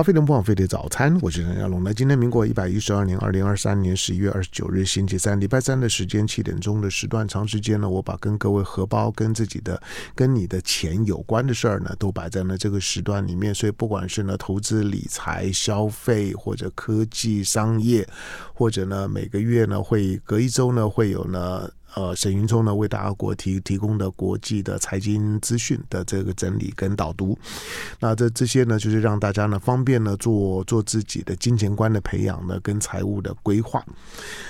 [0.00, 1.84] 好，飞碟不枉飞的早餐，我是陈家龙。
[1.84, 9.78] 那今天民国一百一十二年二零二三年十一月二十九日星期三，礼拜三的时间七点钟的时段，长时间呢，我把跟各位荷包、跟自己的、
[10.14, 13.54] 跟你的钱有关的事儿呢，都摆在了这个时段里面。
[13.54, 18.08] 所以不管是呢投资理财、消费或者科技商业，
[18.54, 21.70] 或者呢每个月呢会隔一周呢会有呢。
[21.94, 27.36] 呃，沈云聪呢为大家国提提供的国际的财经资讯的这个整理跟导读，
[27.98, 33.84] 那这这些呢，就是让大家呢方便呢做做自己的金钱观的培养呢，跟财务的规划。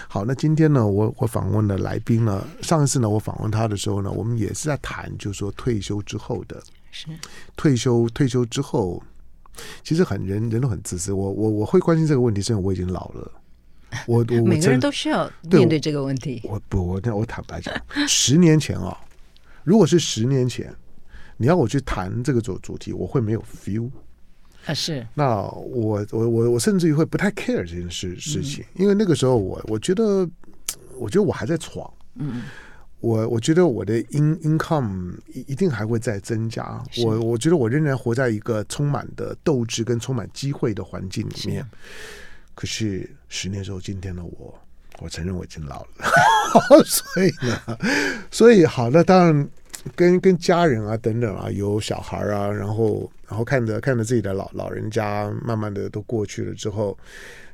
[0.06, 7.06] 好，那今天呢，我我访问的来宾呢，上一次呢我访问他的时候呢，我们也是在谈，就是说退休之后的，是
[7.56, 9.02] 退休退休之后，
[9.82, 13.32] 其实很人人都很自私，我我我会关心这个问题，是因为我已经老了。
[14.06, 16.40] 我我 每个人都需要面对这个问题。
[16.44, 17.74] 我不，我我坦白讲，
[18.06, 18.96] 十年前啊，
[19.64, 20.74] 如果是十年前，
[21.36, 23.90] 你要我去谈这个主主题，我会没有 feel
[24.66, 24.74] 啊。
[24.74, 25.06] 是。
[25.14, 30.28] 那我我我我甚至于会不太 care 这件事事情，因为那个时候我我觉得，
[30.98, 31.90] 我觉得我还在闯。
[32.14, 32.42] 嗯。
[33.00, 35.14] 我我觉得我的 in income
[35.46, 36.84] 一定还会再增加。
[37.02, 41.66] 我我觉得我仍然活在一个充满的斗志跟充满机会的环境里面。
[42.60, 44.54] 可是十年之后，今天的我，
[44.98, 45.88] 我承认我已经老了，
[46.84, 47.78] 所以呢，
[48.30, 49.48] 所以好，那当然
[49.96, 56.98] 跟跟家人啊等等啊，有小孩啊，然后然后看着看着自己的老老人家慢慢的都过去了之后，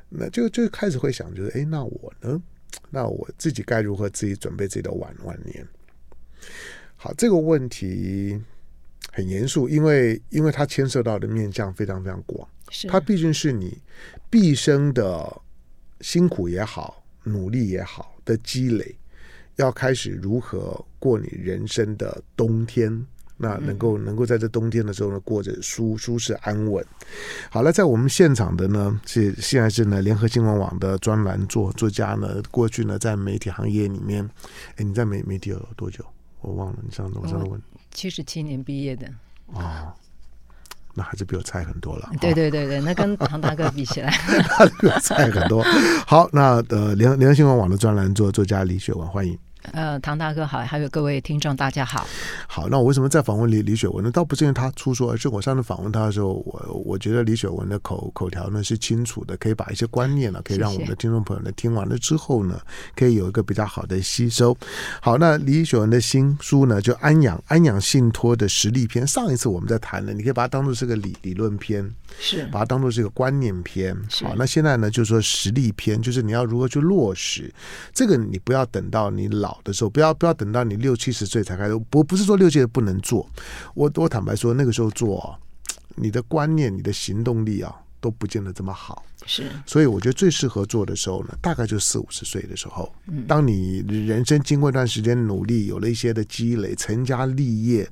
[0.09, 2.41] 那就就开始会想，就是哎，那我呢？
[2.89, 5.65] 那我自己该如何自己准备自己的晚晚年？
[6.97, 8.37] 好，这个问题
[9.17, 12.47] 很严肃，因为因为它牵涉到的面向非常非常广。
[12.87, 13.75] 它毕竟是你
[14.29, 15.41] 毕生的
[16.01, 18.95] 辛苦也好，努力也好的积累，
[19.55, 26.85] 要开始如何过你人生的冬天，那能够能够在这冬天的时候呢，过着舒舒适安稳。
[27.49, 34.23] 好了，在我们现场的呢是现在是呢联合新闻网的专栏作作家呢，过去呢在媒体行业里面，
[34.75, 36.05] 哎，你在媒媒体有多久？
[36.41, 37.59] 我忘了，你上次我上次问，
[37.97, 39.07] 七十七年毕业的
[39.47, 39.91] 哦。
[40.93, 42.11] 那还是比我菜很多了。
[42.21, 44.11] 对对对对，那跟唐大哥比起来，
[44.49, 45.63] 他比我菜很多。
[46.05, 49.37] 好，那呃，联联合新闻网的专栏作作家李雪文，欢迎。
[49.73, 52.07] 呃，唐大哥好，还有各位听众大家好。
[52.47, 54.09] 好，那我为什么再访问李李雪文呢？
[54.11, 62.59] 倒不是因为他出书，而是我上次访问他的时候，我我觉得李雪文的口口条呢是清楚的，可以把一些观念呢，可以让我们的听众朋友呢听完了之后呢，
[62.95, 64.57] 可以有一个比较好的吸收。
[65.01, 69.05] 好，那李雪文的新书呢，就安养安养信托的实力篇。
[69.05, 71.89] 上一次我们在谈的，你可以把它当做是个理理论篇，
[72.19, 73.95] 是把它当做是一个观念篇。
[74.23, 77.53] 好，那现在呢，就是说实力篇，就是你要如何去落实
[77.93, 79.57] 这个，你不要等到你老。
[79.63, 81.77] 的时候，不要不要等到你六七十岁才开始。
[81.89, 83.27] 不不是说六七十不能做，
[83.73, 85.37] 我我坦白说，那个时候做，
[85.95, 87.75] 你的观念、你的行动力啊，
[88.07, 89.03] 都不见得这么好。
[89.25, 92.89] 是，所以我觉得最适合做的时候呢，大概就四五十岁的时候。
[93.07, 97.85] 嗯，当你人生经过一段时间努力，有了一些的积累，成家立业，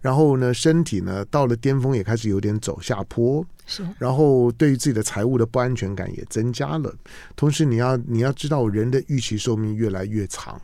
[0.00, 3.46] 然后呢，身体呢到了巅峰，也开始有点走下坡。
[3.64, 6.92] 是，然后对于自己的财务的不安全感也增加了。
[7.36, 10.60] 同时，你要你要知道，人的预期寿命越来越长。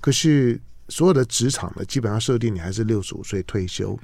[0.00, 0.58] 可是。
[0.88, 3.98] 所有的职场呢，基本上设定你还是六十五岁退休。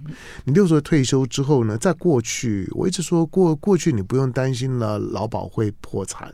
[0.44, 6.32] 你六十岁退休之后呢，在过去我一直说过，过去你不用担心了劳保会破产。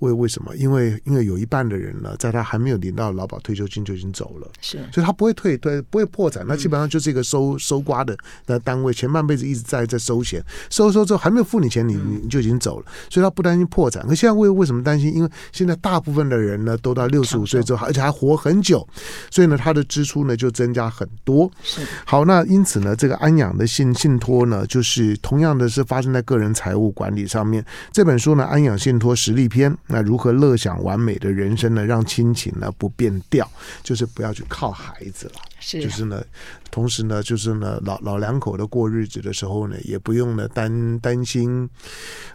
[0.00, 0.56] 为为什么？
[0.56, 6.44] 因为因为有一半的人呢，在他还没有领到劳保退休金就已经走了，是，所以他不会退退不会破产。
[6.48, 14.04] 那基本上就是一个收收刮的的单位，前半辈子一直在在收钱，收收之后还没有付你钱，你你就已经走了，所以他不担心破产。
[14.08, 15.14] 可现在为为什么担心？
[15.14, 18.84] 因为现在大部分的人呢，都到六十五岁之后，而且还活很久，
[19.30, 19.86] 所以呢，他的。
[19.92, 21.50] 支出呢就增加很多。
[21.62, 27.62] 是好，那因此呢，这个安养的信信托呢，就是同样的是发生在个人财务管理上面。
[27.92, 31.84] 这本书呢，《安养信托实力篇》，那如何乐享完美的人生呢？
[31.84, 33.46] 让亲情呢不变调，
[33.82, 35.32] 就是不要去靠孩子了。
[35.60, 36.24] 是，就是呢，
[36.70, 41.68] 同时呢，就是呢，老老两口的过日子的时候呢，也不用呢担担心，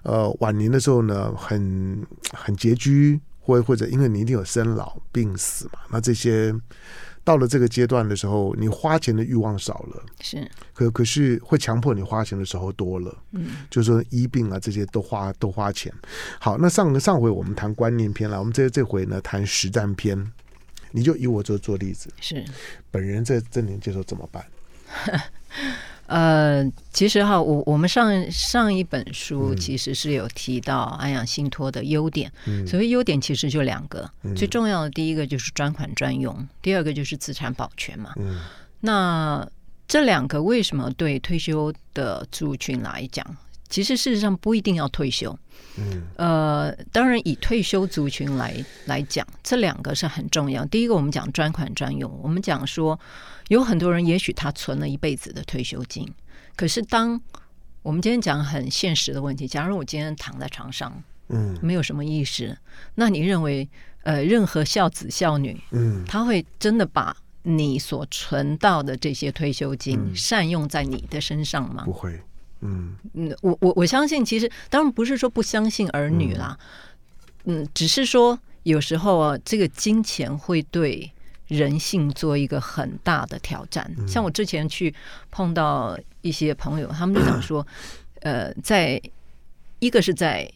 [0.03, 6.53] 呃，晚年的时候呢，很很拮据，或或者因为你一定有生老病死嘛，那这些。
[7.27, 15.93] 到了这个阶段的时候，你花钱的欲望少了，是，可可是会强迫你花钱的时候多了，嗯，就是说医病啊这些都花都花钱。
[16.39, 20.31] 好，那上上回我们谈观念篇了，我们这这回呢谈实战篇，
[20.91, 22.45] 你就以我做做例子，是，
[22.89, 24.45] 本人在这年接受怎么办？
[26.07, 38.13] 呃，其实哈，我我们上上一本书其实是有提到安养信托的优点，嗯、所谓优点其实就两个，嗯、最重要的第一个就是专款专用，第二个就是资产保全嘛。
[38.15, 38.39] 嗯、
[38.79, 39.47] 那
[39.87, 43.25] 这两个为什么对退休的族群来讲，
[43.69, 45.37] 其实事实上不一定要退休。
[45.77, 48.53] 嗯，呃，当然以退休族群来
[48.85, 50.65] 来讲，这两个是很重要。
[50.65, 52.99] 第一个，我们讲专款专用，我们讲说
[53.49, 56.07] 有很多人也许他存了一辈子的退休金，
[56.55, 57.19] 可是当
[57.83, 62.57] 我们今天讲很现实的问题，假如我今天躺在床上，嗯，没有什么意识，
[62.95, 63.67] 那你认为
[64.03, 71.83] 呃，任何孝子孝女，嗯，他会真的把你所存到的这些退休金善用在你的身上吗？
[71.85, 72.19] 不会。
[72.61, 76.57] 嗯嗯，我我我相信，其实当然不是说不相信儿女啦，
[77.45, 81.11] 嗯，嗯，只是说有时候啊，这个金钱会对
[81.47, 83.89] 人性做一个很大的挑战。
[83.97, 84.93] 嗯、像我之前去
[85.29, 87.65] 碰到一些朋友，他们就讲说，
[88.21, 88.99] 呃，在
[89.79, 90.51] 一个是在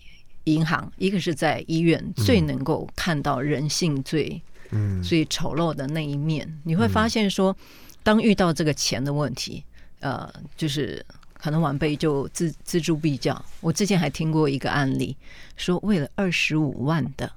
[0.45, 6.59] 银行，一个是在医院，最能够看到人性最嗯最丑陋的那一面。
[6.63, 7.55] 你会发现说，
[8.01, 9.63] 当遇到这个钱的问题，
[9.99, 10.27] 呃，
[10.57, 11.05] 就是。
[11.41, 13.43] 可能晚辈就自自助必较。
[13.61, 15.15] 我之前还听过一个案例，
[15.57, 17.31] 说为了二十五万的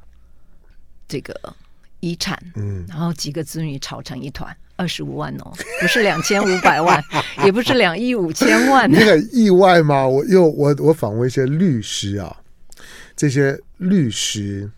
[1.09, 1.35] 这个
[2.01, 7.03] 遗产，嗯，然后几个子女吵成一团，二十五万哦，不是两千五百万，
[7.47, 8.91] 也不是两亿五千万。
[8.91, 10.07] 你很意外吗？
[10.07, 12.37] 我又我我访问一些律师啊，
[13.17, 14.71] 这些律师，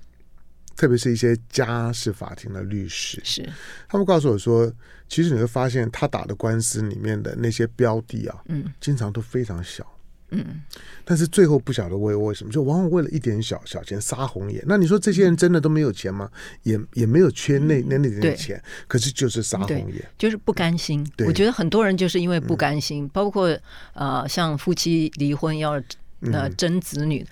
[0.77, 3.49] 特别是一些家事法庭的律师，是。
[3.89, 4.73] 他们告诉我说。
[5.09, 9.87] 其实你会发现，他打的官司里面的那些标的啊，嗯，经常都非常小，
[10.33, 10.45] 嗯，
[11.05, 14.61] 但是最后不晓得为为什么，就往往为了一点小小钱杀红眼。
[14.67, 16.29] 那你说这些人真的都没有钱吗？
[16.65, 21.09] 也也没有缺那那那点钱，可是就是杀红眼，就是不甘心。
[21.19, 23.57] 我觉得很多人就是因为不甘心，包括
[23.95, 25.81] 呃，像夫妻离婚要
[26.33, 27.25] 呃争子女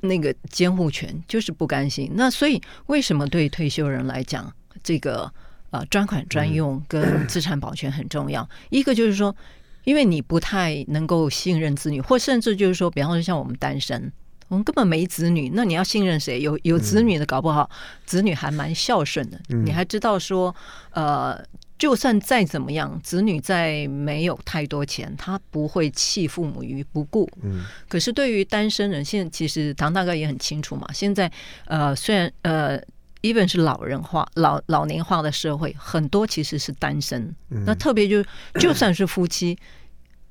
[0.00, 2.10] 那个监护权，就是不甘心。
[2.14, 4.52] 那所以为什么对退休人来讲，
[4.82, 5.32] 这个？
[5.70, 8.40] 啊，专款专用跟资产保全很重要。
[8.42, 9.34] 嗯、一个就是说，
[9.82, 14.10] 因为你不太能够信任子女，或甚至就是说，比方说像我们单身，
[14.46, 16.40] 我们根本没子女，那你要信任谁？
[16.40, 17.76] 有有子女的，搞不好、嗯、
[18.06, 19.38] 子女还蛮孝顺的。
[19.48, 20.54] 嗯、你还知道说，
[20.92, 21.36] 呃，
[21.78, 27.28] 就算再怎么样，子女再没有太多钱，他不会弃父母于不顾。
[27.42, 27.64] 嗯。
[27.88, 30.86] 可是对于单身人，现在其实唐大哥也很清楚嘛。
[30.92, 31.30] 现在
[31.66, 32.80] 呃，虽然呃。
[33.22, 37.34] even 是老人化、老老年化的社会，很多其实是单身。
[37.48, 38.28] 嗯、那特别就是，
[38.60, 39.58] 就算是夫妻，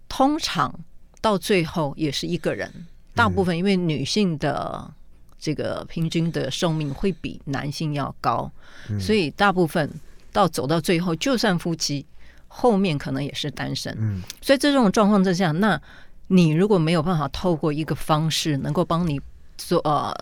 [0.07, 0.73] 通常
[1.19, 2.71] 到最后也是一个人。
[3.13, 4.89] 大部分因为女性的
[5.37, 8.49] 这个平均的寿命会比男性要高，
[8.89, 9.91] 嗯、所以大部分
[10.35, 12.05] 到走到最后，就算夫妻
[12.47, 13.95] 后面可能也是单身。
[13.97, 15.81] 嗯、所以这种状况之下，那
[16.27, 19.21] 你如果没有办法透过一个方式能够帮你
[19.57, 20.13] 做呃。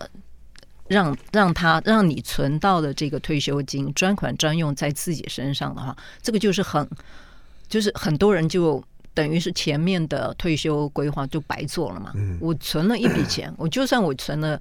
[0.86, 6.86] 让让他让你存到的这个退休金专款专用在自己身上的话，这个就是很，
[7.70, 8.84] 就是很多人就
[9.14, 12.12] 等于是前面的退休规划就白做了嘛。
[12.38, 14.60] 我存了一笔钱， 我就算我存了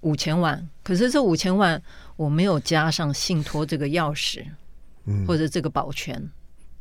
[0.00, 1.80] 五千万，可是这五千万
[2.16, 4.42] 我没有加上信托这个钥匙，
[5.26, 6.30] 或者这个保全，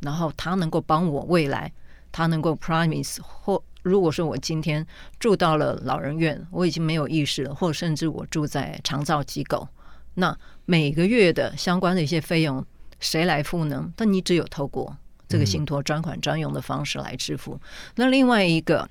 [0.02, 1.72] 然后他能够帮我未来，
[2.12, 3.64] 他能够 promise 或。
[3.84, 4.86] 如果说我今天
[5.18, 9.66] 住到了老人院，我已经没有意识了，或甚至我住在长照机构，
[10.16, 12.66] 那每个月的相关的一些费用
[13.00, 13.90] 谁来付呢？
[13.96, 14.98] 但你只有透过
[15.30, 17.58] 这个信托专款专用的方式来支付。
[17.96, 18.90] 那另外一个，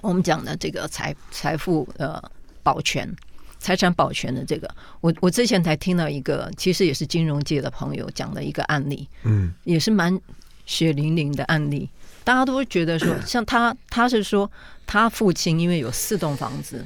[0.00, 2.20] 我们讲的这个财财富呃
[2.64, 3.08] 保全、
[3.64, 4.68] 财产保全的这个，
[5.00, 10.20] 我我之前才听到一个，其实也是金融界的朋友讲的一个案例，嗯，也是蛮
[10.66, 11.88] 血淋淋的案例。
[12.24, 14.50] 大家都会觉得说，像他，他是说
[14.84, 16.84] 他父亲因为有四栋房子，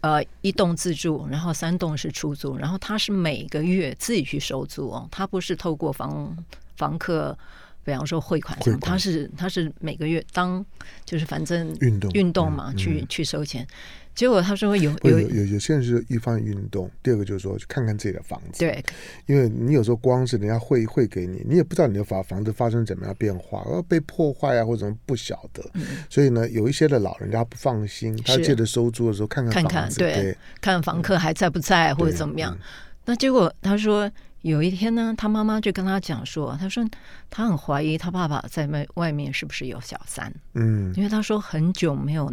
[0.00, 6.36] 呃，一栋自住，然后三栋是出租，然后他是每个月自己去收租哦，他不是透过房
[6.76, 7.38] 房客，
[7.84, 8.80] 比方说汇款，汇款。
[8.80, 10.66] 他是他是每个月当
[11.04, 12.10] 就是反正运动。
[12.10, 13.64] 运动嘛，去、嗯、去收钱。
[14.14, 18.58] 结果他说有有有有些人是一方运动，第二个就是说去看看自己的房子。
[18.58, 18.84] 对，
[19.26, 25.64] 因为你有时候光是人家会会给你，你也不知道你的房房子发生怎么样变化，而被破坏啊或者什么不晓得。
[25.72, 32.54] 嗯、所以呢，有一些的老人家不放心，他借着收租的时候看看房子，看看对，对看房客还在不在或者怎么样。
[32.54, 32.60] 嗯、
[33.06, 34.10] 那结果他说
[34.42, 36.86] 有一天呢，他妈妈就跟他讲说，他说
[37.30, 40.30] 他很怀疑他爸爸在外外面是不是有小三。
[40.52, 42.30] 嗯，因为他说很久没有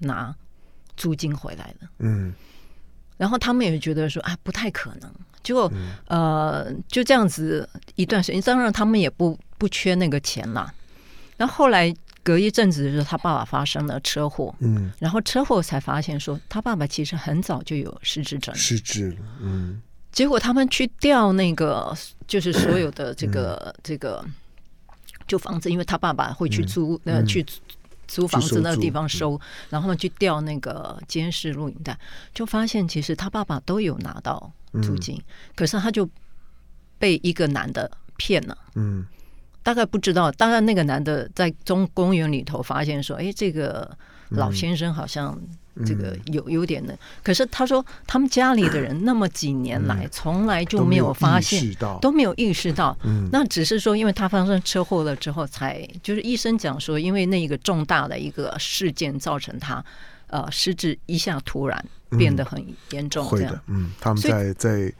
[0.00, 0.36] 拿。
[1.02, 2.32] 租金回来了，嗯，
[3.16, 5.10] 然后他们也觉得说啊，不太可能，
[5.42, 10.72] 结果、嗯、呃就这样子一段时间，当然他们也不不缺那个钱啦。
[11.36, 11.92] 然后后来
[12.22, 19.82] 隔一阵子的时候，他爸爸发生了车祸，嗯，然后车祸才发现说他爸爸其实很早就有失智症，失智了，嗯。
[20.12, 21.92] 结果他们去调那个
[22.28, 24.24] 就是所有的这个、嗯、这个
[25.26, 27.44] 就房子，因为他爸爸会去租、嗯、呃去。
[28.12, 29.40] 租房子那个地方收，
[29.70, 31.98] 然后呢去调那个监视录影带，
[32.34, 34.52] 就发现其实他爸爸都有拿到
[34.82, 35.24] 租金，嗯、
[35.56, 36.06] 可是他就
[36.98, 38.56] 被一个男的骗了。
[38.74, 39.06] 嗯，
[39.62, 43.96] 大概不知道，当然那个男的在中公园里头发现说，哎，这个
[44.30, 45.40] 老先生好像。
[45.86, 52.94] 这个有有点的，可是他说他们家里的人那么几年来从来就没有发现，都没有意识到，
[53.30, 59.82] 那只是说因为他发生车祸了之后才，就是医生讲说，因为那个重大的一个事件造成他
[60.26, 61.82] 呃失智一下突然
[62.18, 64.92] 变得很严重，这样，嗯，他们在在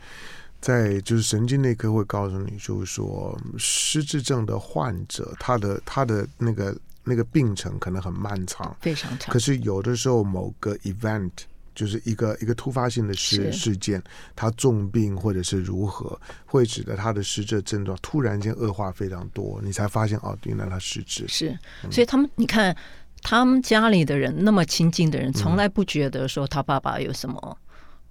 [0.62, 6.74] 在就是神经内科会告诉你，就是说失智症的患者他的他的那个。
[7.04, 9.32] 那个病程可能很漫长，非常长。
[9.32, 11.32] 可是有的时候，某个 event
[11.74, 14.00] 就是一个一个突发性的事事件，
[14.36, 16.16] 他重病或者是如何，
[16.46, 21.26] 会使得他的失智症状突然间恶化非常多，你才发现哦，原来他失智。
[21.26, 21.58] 是，
[21.90, 22.76] 所以他们、嗯、你看，
[23.20, 27.58] 他们家里的人那么亲近的人，从来不觉得说他爸爸有什么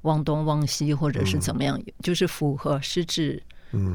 [0.01, 3.41] 忘东忘西，或者是怎么样，嗯、就是符合失智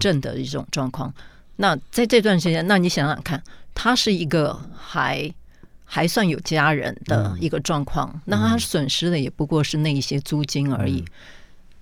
[0.01, 1.09] 症的一种状况。
[1.11, 1.23] 嗯、
[1.57, 3.43] 那在这段时间，那你想想看。
[3.79, 5.31] 他是一个还
[5.85, 11.01] 还算有家人的一个状况，嗯、那他损失的也不过是那一些租金而已。
[11.01, 11.07] 嗯、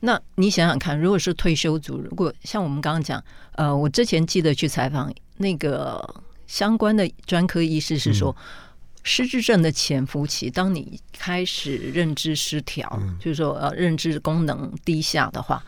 [0.00, 6.04] 那你想想看，如果是退休族，如果像我们刚刚讲，呃，我之前记得去采访那个
[6.48, 8.44] 相关的专科医师是说，嗯、
[9.04, 15.62] 失智症的潜伏期，当你开始认知失调，嗯、就是说呃认知功能低下的话。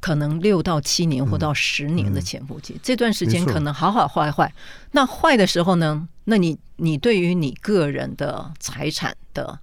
[0.00, 4.52] 可能六到七年或到十年的潜伏期，嗯嗯、这段时间可能好好坏坏。
[4.90, 6.08] 那坏的时候呢？
[6.24, 9.56] 那你你对于你个人的财产的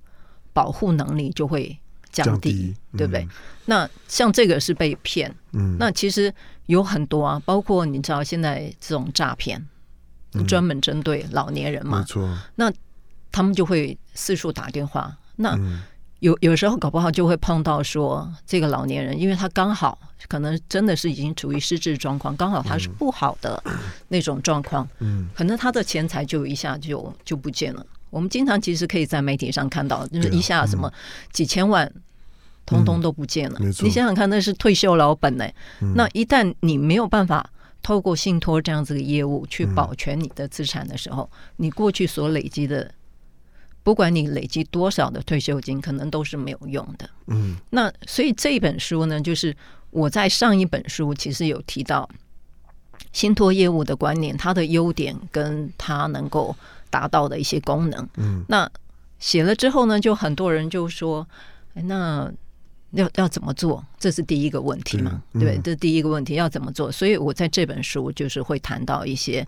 [0.54, 1.78] 保护能力就会
[2.10, 3.24] 降低，降低对不对？
[3.24, 3.30] 嗯、
[3.66, 6.34] 那像这个是被骗，嗯，那其实
[6.68, 9.68] 有很多啊，包括你知道现在这种诈骗，嗯、
[10.48, 12.38] 专门针对老年人嘛，没错。
[12.56, 12.72] 那
[13.32, 15.56] 他们就会四处打电话，那。
[15.56, 15.82] 嗯
[16.20, 23.64] 有有时候搞不好就会碰到说这个老年人，因为他刚好可能真的是已经处于失智状况，刚好他是不好的
[24.10, 27.86] 那种状况，嗯，可能他的钱财就一下就就不见了。
[28.10, 30.92] 我们经常其实可以在媒体上看到，就是一下什么
[31.32, 31.90] 几千万，
[32.66, 33.58] 通通都不见了。
[33.62, 35.48] 你想想看，那是退休老本呢。
[35.96, 37.50] 那一旦你没有办法
[37.90, 42.94] 透过信托这样子的业务去保全你的资产的时候，你过去所累积的。
[43.82, 47.10] 不管你累积多少的退休金，可能都是没有用的。
[47.26, 49.56] 嗯，那所以这本书呢，就是
[49.90, 52.08] 我在上一本书其实有提到
[53.12, 56.56] 信托业务的观念，它的优点跟它能够
[56.92, 58.08] 达到的一些功能。
[58.18, 58.70] 嗯，那
[59.18, 61.28] 写了之后呢，就很多人就说
[61.74, 62.32] ：“那
[62.92, 65.22] 要要怎么做？”这是第一个问题嘛？
[65.34, 66.92] 嗯、对，这是第一个问题要怎么做？
[66.92, 69.46] 所以我在这本书就是会谈到一些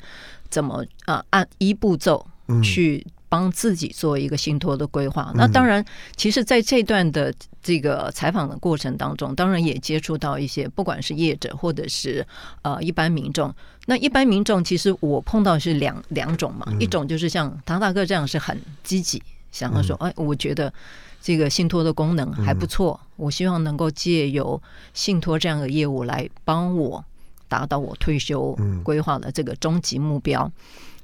[0.49, 2.25] 怎么啊、呃，按一步骤
[2.63, 3.05] 去。
[3.31, 5.31] 帮自己做一个信托的规划。
[5.35, 5.81] 那当然，
[6.17, 7.33] 其实在这段的
[7.63, 12.27] 这个采访的过程当中，当然也接触到一些不管是业者或者是
[12.61, 13.55] 呃一般民众。
[13.85, 20.73] 那一般民众其实我碰到是两两种嘛，一种就是像唐大哥这样是很积极，想要说，哎，我觉得
[21.21, 24.61] 这个信托的功能还不错，我希望能够借由
[24.93, 27.03] 信托这样的业务来帮我
[27.47, 30.51] 达到我退休规划的这个终极目标。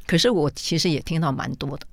[0.07, 1.85] 可是我其实也听到蛮多的。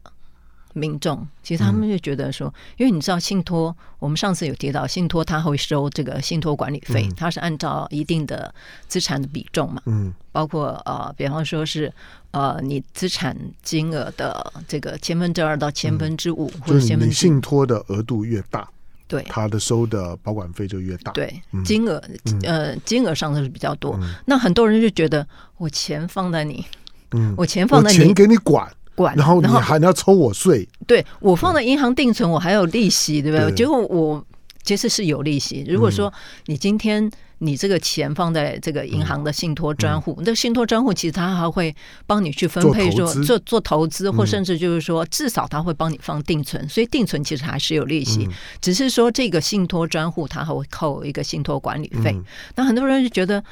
[0.75, 8.53] 民众其实他们就觉得说，因为你知道信托，我们上次有提到信托，他会收这个信托管理费，它是按照一定的
[8.89, 11.93] 资产的比重嘛，嗯，包括呃，比方说是
[12.33, 18.69] 呃，你资产金额的这个千分之二到千分之五，或者千分之信托的额度越大，
[19.07, 22.03] 对，他的收的保管费就越大，对，金额
[22.43, 25.25] 呃金额上的是比较多，那很多人就觉得
[25.57, 26.67] 我钱放在你，
[27.13, 28.69] 嗯，我钱放在你，钱给你管。
[28.95, 30.69] 管，然后你还要抽我税？
[30.87, 33.55] 对，我放在银行定存，我还有利息，对不对？
[33.55, 34.25] 结果我
[34.63, 35.65] 其实是有利息。
[35.69, 36.13] 如果说
[36.47, 41.75] 你今天你这个钱放在这个银行的信托专户，那信托专户其实他还会
[42.07, 48.29] 帮你去分配，说做做投资，或甚至就是说至少他会帮你放定存，所以定存其实还是有利息，
[48.61, 52.17] 只是说这个信托专户他还会扣一个信托管理费。
[52.55, 53.43] 那很多人就觉得。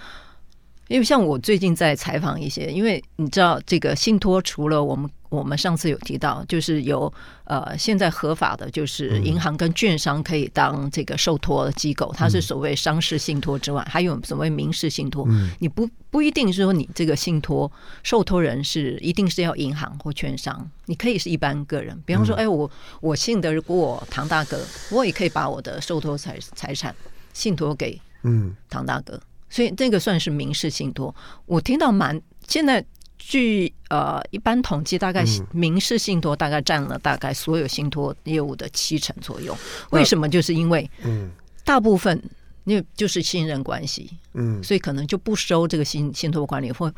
[0.93, 7.11] 因为像我最近在采访一些，因为你知道这个信托，除了我们我们上次有提到，就是有
[7.45, 15.27] 呃现在合法的，就是银行跟券商可以当这个受托的机构，它是所谓商事信托之外，还有所谓民事信托。
[15.61, 17.73] 你不不一定是说你这个信托
[18.03, 21.99] 受托人是一定是要银行或券商，你可以是一般个人。
[22.05, 22.71] 比方说，哎，我
[23.01, 26.95] 我信得过唐大哥，我也可以把我的受托财财产
[27.33, 29.19] 信托给嗯唐大哥。
[29.53, 31.15] 所以这个算是民事信托。
[31.45, 32.19] 我听到蛮
[32.49, 32.83] 现在
[33.19, 39.55] 据呃，一般统计大概民事信托大概占了大概所有信托业务的七成左右。
[39.91, 40.27] 为什么？
[40.27, 41.31] 就是因为嗯，
[41.67, 42.19] 大部分
[42.65, 46.91] 因为就是信任关系，嗯，所以可能就不收这个信信托管理或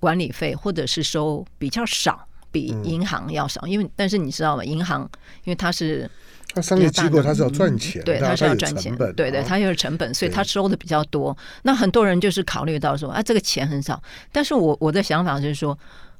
[0.00, 3.64] 管理费，或者是收比较少，比银行要少。
[3.68, 4.64] 因为但是你知道吗？
[4.64, 5.08] 银行
[5.44, 6.10] 因为它是。
[6.52, 11.36] 他商业机构，他是要赚钱，对，他是要赚钱，对对，他又是成本，所以他收的比较多。
[11.62, 14.02] 那很多人就是考虑到说，啊，这个钱很少。
[14.32, 15.78] 但是我我的想法就是说，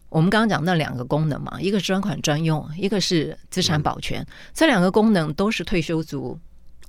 [0.09, 6.39] 我们刚刚讲那两个功能嘛，一个是专款专用，一个是资产保全，这两个功能都是退休族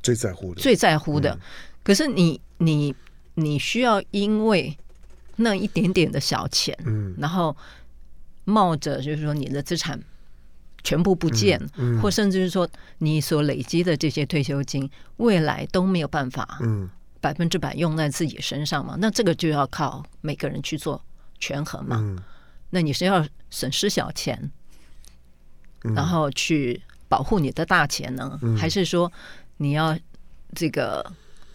[0.03, 1.37] 最在乎的，最在乎的。
[1.83, 2.93] 可是你你
[3.33, 4.77] 你需要因为
[5.37, 7.55] 那一点点的小钱，嗯，然后
[8.43, 9.99] 冒着就是说你的资产。
[10.83, 16.59] 全部不见，嗯嗯、或甚至是说你所累积的这些退休金，未来都没有办法，
[17.19, 18.95] 百分之百用在自己身上嘛？
[18.95, 21.01] 嗯、那这个就要靠每个人去做
[21.39, 21.97] 权衡嘛。
[21.99, 22.17] 嗯、
[22.69, 24.51] 那你是要损失小钱，
[25.83, 29.11] 嗯、然后去保护你的大钱呢，嗯、还是说
[29.57, 29.97] 你要
[30.55, 31.05] 这个？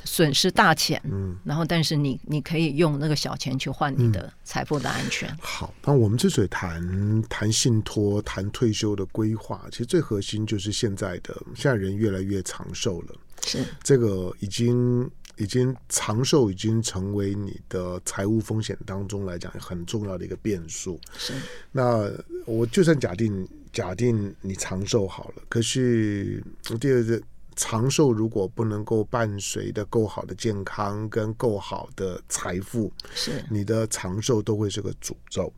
[0.07, 5.29] 损失大钱，嗯，然后但是你你可以用那个小钱去换你的财富的安全。
[5.29, 20.99] 嗯、好，那我们之所以谈谈信托、谈退休的规划，其实最核心就是现在的现在人越来越长寿了，是这个已经已经长寿已经成为你的财务风险当中来讲很重要的一个变数。
[21.19, 21.35] 是，
[21.73, 22.11] 那
[22.47, 26.43] 我就算假定假定你长寿好了，可是
[26.81, 27.21] 第二个。
[27.57, 35.51] 长寿如果不能够伴随的够好的健康跟够好的财富，是你的长寿都会是个诅咒。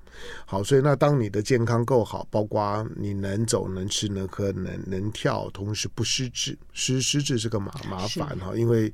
[0.47, 8.93] 好，所以那当你的健康够好，包括你能走、能吃、能喝、能能跳，同时不失智，失失智是个麻麻烦哈，因为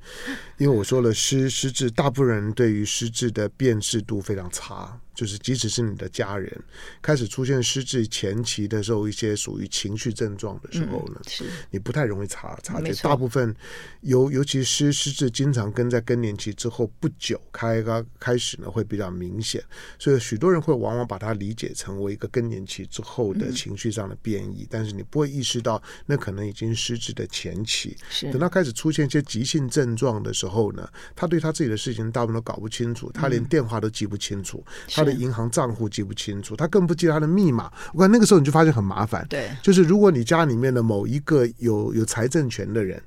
[0.59, 4.99] 因为我说了失失智，大部分人对于失智的辨识度非常差。
[5.14, 6.52] 就是，即使是你的家人
[7.00, 11.20] 开始出现失智前期的时候，一些属于情绪症状的时候呢，
[11.70, 12.92] 你不太容易察察觉。
[12.94, 13.55] 大部分
[14.01, 19.62] 尤尤其失失智，经常跟在更年期之后不久开开开始呢，会比较明显。
[20.01, 27.96] 所以许多人会往往把它理解成为一个更年期之后的情绪上的变异，嗯、但是你不会意识到那可能已经失智的前期。
[28.11, 34.64] 是等他开始出现一些急性症状的时候呢，他对他自己的事情大部分都搞不清楚，他连电话都记不清楚。
[34.66, 37.72] 嗯他的银行账户记不清楚，他更不记得他的密码。
[37.92, 39.27] 我看那个时候你就发现很麻烦。
[39.29, 43.03] 对，就是如果你家里面的某一个有有财政权的人。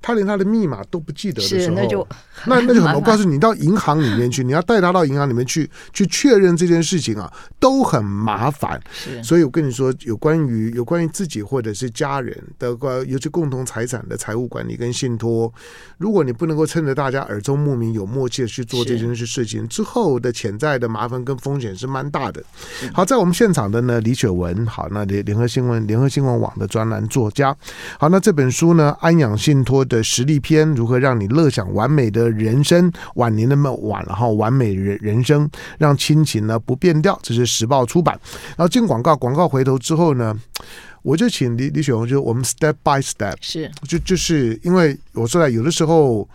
[0.00, 2.06] 他连他的密码都不记得的时候，那就
[2.46, 8.80] 那那就很，我告诉你，你到银行里面去，你要带他到银行里面去 去确认这件事情啊，都很麻烦。
[9.22, 15.52] 所以我跟你说，有关于有关于自己或者是家人的关，尤其共同财产的财务管理跟信托，
[15.98, 22.42] 如果你不能够趁着大家耳中目明、有默契的去做这件事事情，之后的潜在的麻烦跟风险是蛮大的。
[22.94, 27.54] 好，在我们现场的呢，李雪文，好，那联联合新闻联合新闻网的专栏作家，
[27.98, 29.57] 好，那这本书呢，安养信。
[29.58, 32.92] 信托的实力篇，如何让你乐享完美的人生？
[33.16, 37.18] 晚年那么晚了哈，完美人人生，让亲情呢不变调。
[37.24, 38.16] 这是时报出版。
[38.50, 40.32] 然后进广告，广告回头之后呢，
[41.02, 46.28] 我就请李李雪红，就我们 step by step，是就就是因为我说了，有的时候。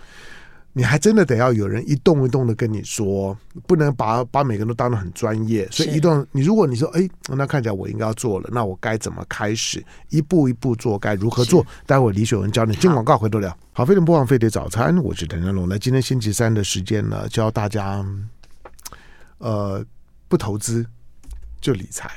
[0.75, 5.67] 你还真的得要有人一动一动的跟你说，不能把把每个人都当得很专业。
[5.69, 9.85] 所以一动，你如果你说，哎，那看起来我应该要做了，那我该怎么开始？
[10.09, 11.63] 一步一步做，该如何做？
[11.85, 12.75] 待会李雪文教你。
[12.77, 13.55] 进广告回头聊。
[13.71, 15.69] 好，飞碟播放飞碟早餐，我是谭家龙。
[15.69, 18.03] 那今天星期三的时间呢，教大家，
[19.37, 19.85] 呃，
[20.27, 20.83] 不投资
[21.61, 22.09] 就理财，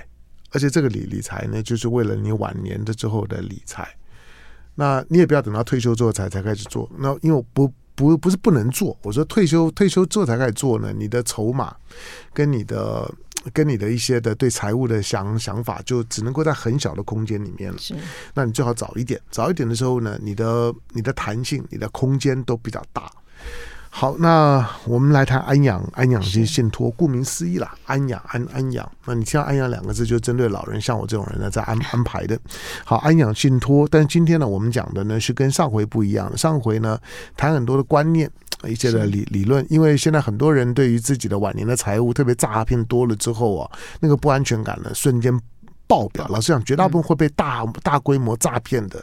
[0.53, 3.87] 而且这个理理财呢，就是为了你晚年的之后的理财。
[4.75, 6.91] 那你也不要等到退休之后才才开始做。
[6.97, 7.71] 那因为我不。
[7.97, 10.93] 不不是不能做，我说退休退休之后才开始做呢。
[10.97, 11.75] 你的筹码
[12.33, 13.13] 跟你的
[13.53, 17.79] 跟你的一些的对财务的想想法，就只能够在很小的空间里面了。
[17.79, 17.95] 是，
[18.35, 23.11] 那你最好早一点，早一点的时候呢，你的你的弹性、你的空间都比较大。
[23.99, 28.87] 好，那我们来谈安养安养这些信托，顾名思义啦，安养安安养。
[29.07, 32.39] 那你听到安养两个字，就针对老人，像我这种人呢，在安安排的。
[32.85, 36.31] 好，安养信托，但今天呢，我们讲的呢是跟上回不一样。
[36.37, 36.99] 上回呢
[37.39, 38.31] 谈很多的观念，
[38.65, 45.33] 一些的理理论，因为现在很多人对于自己的晚年的财务，特别诈骗多了之后啊，那个不安全感呢瞬间
[45.87, 46.27] 爆表。
[46.29, 49.03] 老实讲，绝大部分会被大大规模诈骗的，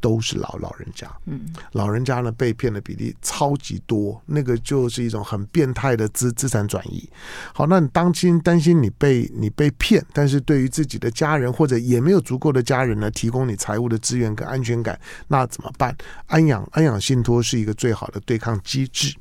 [0.00, 1.40] 都是老老人家，嗯，
[1.72, 7.08] 老人家呢被骗的比例超级多，那个就是一种很变态的资资产转移。
[7.52, 15.96] 好，那你当心担心你被你被骗，但是对于自己的家人或者也没有足够的家人呢，提供你财务的资源跟安全感，那怎么办？
[16.26, 19.14] 安养安养信托是一个最好的对抗机制。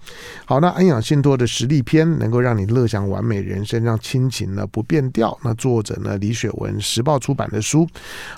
[0.46, 5.38] 好，那安养信托的实力篇能够让你乐享完美人生，让亲情呢不变调。
[5.44, 7.88] 那作者呢李雪文，时报出版的书。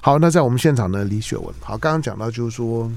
[0.01, 2.31] 好，那在我们现场呢李雪文，好，刚刚讲到。
[2.31, 2.91] 就是说，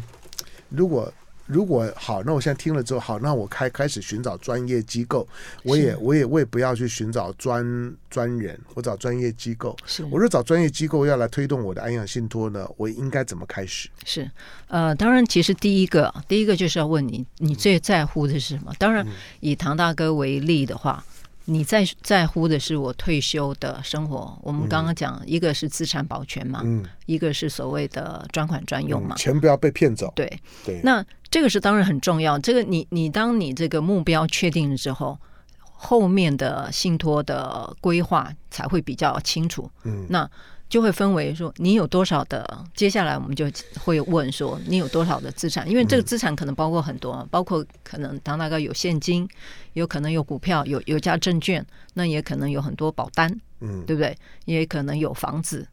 [0.68, 1.12] 如果
[1.47, 5.27] 如果好，那我现在听了之后，好，那我开开始寻找专业机构，
[5.64, 9.77] 我也我也我也不要去寻找专专人，我找专业机构。
[9.85, 13.88] 是，我说找专业机构要来推动我的安养信托呢，我应该怎么开始？
[14.05, 14.31] 是，
[14.68, 18.73] 呃，当然，其实第一个，第一个就是要问你，你最在乎的是什么？
[18.79, 19.05] 当然，
[19.40, 21.05] 以唐大哥为例的话。
[21.44, 24.38] 你在在乎的是我退休的生活。
[24.42, 30.12] 我们刚刚讲，一个是资产保全嘛，嗯，一个是所谓的专款专用嘛，钱不要被骗走。
[30.14, 32.38] 对对，那这个是当然很重要。
[32.38, 35.18] 这个你你当你这个目标确定了之后，
[35.61, 39.70] 后面的信托的规划才会比较清楚。
[39.85, 40.31] 嗯，那。
[40.72, 43.44] 就会分为说你有多少的，接下来我们就
[43.85, 49.28] 会问说你有多少的资产，因为这个资产可能包括很多，包括可能唐大哥有现金，
[49.74, 53.30] 有可能有股票，有有家证券，那也可能有很多保单，
[53.61, 54.16] 嗯，对不对？
[54.46, 55.68] 也可能有房子，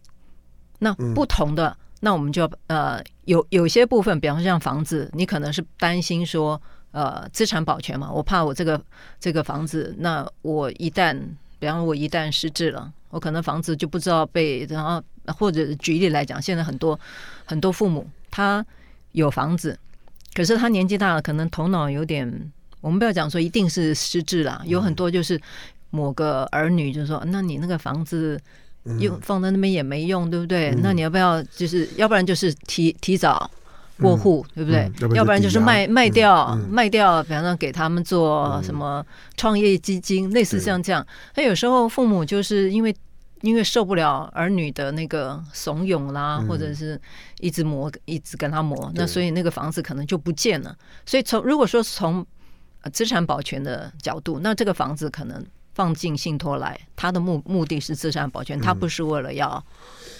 [0.80, 8.84] 那不同的，那我们就呃有有些部分，比方说像房子，你可能是担心说呃资产保全嘛，我怕我这个
[9.18, 11.18] 这个房子，那我一旦
[11.58, 12.92] 比方说我一旦失智了。
[13.10, 15.04] 我可能房子就不知道被，然后
[15.38, 17.00] 或者举例来讲，现在很多
[17.46, 18.66] 很多父母他
[19.14, 19.78] 有房子，
[20.34, 25.40] 可是他年纪大了，可能头脑有点，我们不要讲说一定是失智啦，有很多就是
[25.90, 28.40] 某个儿女就说，那你那个房子
[29.00, 30.74] 用放在那边也没用，对不对？
[30.82, 33.50] 那你要不要就是要不然就是提提早
[34.02, 34.92] 过户，对不对？
[35.16, 39.06] 要不然就是卖卖掉卖掉，比方说给他们做什么
[39.38, 41.06] 创业基金，类似像这样。
[41.36, 42.96] 那有时候父母就是因为。
[43.42, 47.00] 因为受不了儿女的那个怂恿啦，嗯、或者是
[47.40, 50.76] 一直磨，一直跟他磨，那所以那个房子可能就不见了。
[51.06, 52.26] 所以从如果说从
[52.92, 55.42] 资产保全的角度，那这个房子可能
[55.74, 59.64] 放进信托来，它的目目的是资产保全，它不是为了要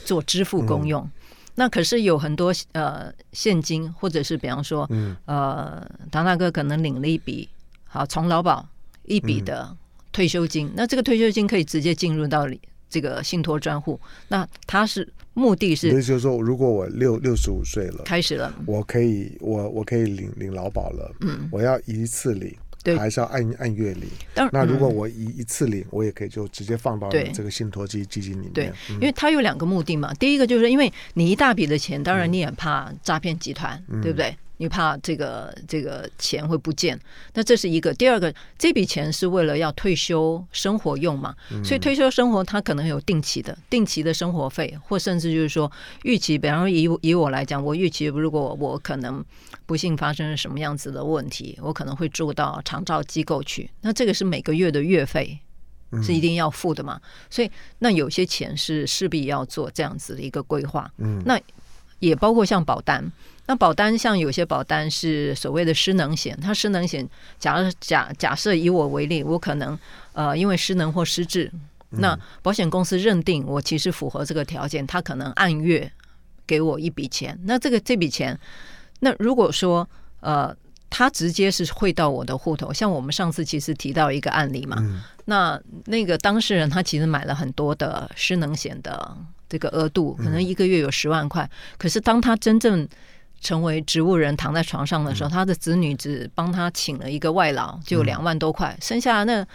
[0.06, 1.04] 做支付公用。
[1.04, 1.12] 嗯、
[1.56, 4.90] 那可是有很多呃现金，或者是比方说，
[5.26, 7.48] 呃，唐大哥可能领了一笔
[7.86, 8.68] 好从劳保
[9.06, 9.76] 一笔的
[10.12, 12.48] 退休金，嗯、那这个退休金可以直接进入到。
[12.92, 22.52] 这个信托专户，那他是目的是，也就是说，如果我六六十五岁了，开始了，我可以，我我可以领领劳保了，嗯，我要一次领，
[22.84, 24.04] 对，还是要按按月领？
[24.34, 34.36] 当那如果我一一次领，我也可以就直接放到这个信托基基金里面，对，因为它有两个目的嘛，第一个就是因为你一大笔的钱，当然你也怕诈骗集团，对不对？
[34.60, 37.00] 你怕这个这个钱会不见，
[37.34, 37.94] 那这是一个。
[37.94, 45.72] 第二个，这笔钱是为了要退休生活用嘛，所以退休生活它可能有定期的、定期的生活费，或甚至就是说
[46.04, 46.38] 预期。
[46.38, 49.24] 比方说以以我来讲，我预期如果我可能
[49.66, 55.40] 不幸发生什么样子的问题，我可能会住到长照机构去，那这个是每个月的月费
[56.04, 57.00] 是一定要付的嘛。
[57.30, 60.92] 所以那有些钱是势必要做这样子的一个规划。
[60.98, 61.40] 嗯，那
[62.00, 63.12] 也包括像保单。
[63.46, 67.08] 那保单像有些保单是所谓的失能险，它失能险，
[67.40, 69.78] 假假假设以我为例，我可能
[70.14, 71.52] 呃因为失能或失智，
[71.90, 75.92] 那保险公司认定我其实符合这个条件，他可能按月
[76.46, 77.36] 给我一笔钱。
[77.46, 78.40] 那这个这笔钱，
[79.00, 79.88] 那如果说
[80.20, 80.56] 呃
[80.92, 84.78] 他直接是汇到我的户头，像我们上次其实提到一个案例嘛，
[85.26, 89.18] 那那个当事人他其实买了很多的失能险的
[89.50, 92.88] 这个额度，可能一个月有十万块，可是当他真正
[93.42, 99.46] 成为植物人躺在床上的时候，他的子女只帮他请了一个外劳，就两万多块，剩下那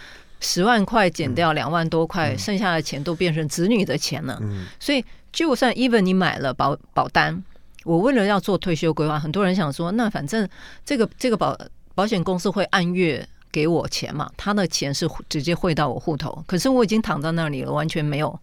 [0.41, 4.41] 十万块减掉两万多块，剩下的钱都变成子女的钱了。
[4.81, 7.43] 所以，就算 even 你买了保保单，
[7.85, 10.49] 我为了要做退休规划，很多人想说，那反正
[10.85, 11.57] 这个这个保
[11.95, 18.39] 保险公司会按月给我钱嘛，他的钱是直接汇到我户头，可是我已经躺在那里了，完全没有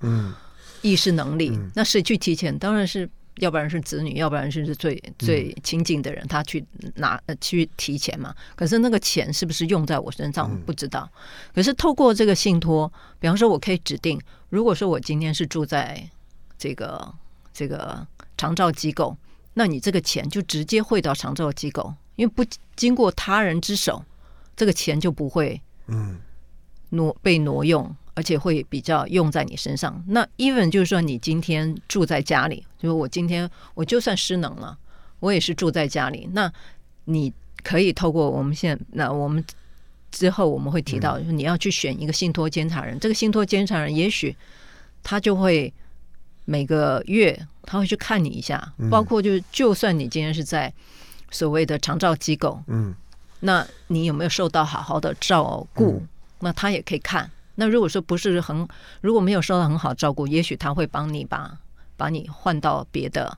[0.82, 2.58] 意识能力，那谁去提钱？
[2.58, 3.10] 当然是。
[3.38, 6.64] 要不然是子女，要不然是最最亲近的人，他去
[6.96, 8.36] 拿去提钱嘛。
[8.58, 11.10] 可是那个钱是不是用在我身上，不知道。
[11.56, 16.08] 可是透过这个信托，比方说，我可以指定，如果说我今天是住在
[16.58, 17.16] 这个
[17.54, 18.06] 这个
[18.38, 19.16] 长照机构，
[19.54, 24.04] 那你这个钱就直接汇到长照机构，因为不经过他人之手，
[24.58, 26.20] 这个钱就不会嗯
[26.90, 27.96] 挪被挪用。
[28.14, 30.04] 而且会比较用在你身上。
[30.08, 34.78] 那 even 就是说，你今天住在家里，就是我今天我就算失能了，
[35.20, 36.52] 我也是住在家里，那
[37.06, 37.32] 你
[37.64, 39.44] 可以透过我们现在，那我们
[40.12, 44.36] 之后我们会提到，你要去选一个信托监察人，这个信托监察人也许
[45.02, 45.74] 他就会
[46.44, 50.72] 每个月他会去看你一下，包括就是就算你今天是在
[51.30, 52.94] 所谓的长照机构，嗯，
[53.40, 56.04] 那你有没有受到好好的照顾？
[56.40, 57.30] 那他也可以看。
[57.62, 58.68] 那如果说不是很，
[59.02, 61.60] 如果没有受到很好照顾，也许他会帮你把
[61.96, 63.38] 把你换到别的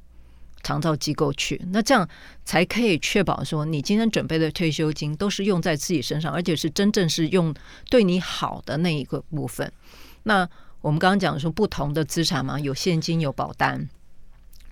[0.62, 1.62] 长照机构去。
[1.74, 2.08] 那这样
[2.46, 7.54] 才可以确保说，你今天准备的退休金都是用在自己身上，而且是真正是用
[7.90, 9.70] 对你好的那一个部分。
[10.24, 10.48] 那
[10.80, 13.90] 我们刚刚讲说不同的资产嘛，有现金，有保单。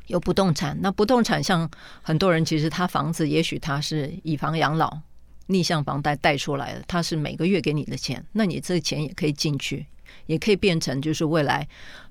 [0.08, 1.70] 有不动产，那不动产像
[2.02, 5.00] 很多人，其实他房子也许他是以房养老，
[5.48, 9.86] 逆向房贷贷出来的，他是每个月给你的钱，那你这个钱也可以进去，
[10.28, 11.68] 也可以变成就是未来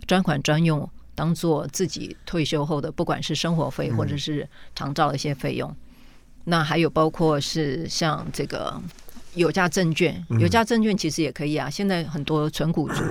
[0.07, 5.71] 专款专用，当做自己退休后的不管是生活费或者是长照的一些费用。
[5.71, 5.77] 嗯、
[6.45, 8.81] 那还有包括是像这个
[9.35, 13.03] 有价证券，有价证券其实也可以啊，现在很多纯股族。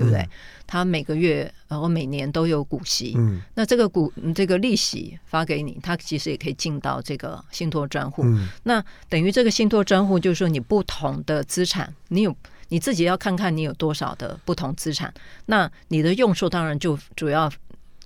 [0.00, 0.26] 对不对？
[0.66, 8.22] 他每个月然后每年都有股息，嗯，那这个股这个利息发给你，他其实也可以进到这个信托专户。
[8.24, 12.34] 嗯，那等于这个信托专户就是说，你不同的资产，你有
[12.68, 15.12] 你自己要看看你有多少的不同资产。
[15.44, 17.52] 那你的用处当然就主要